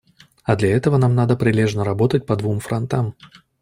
[0.41, 3.13] А для этого нам надо прилежно работать по двум фронтам.